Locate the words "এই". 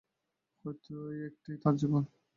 1.13-1.21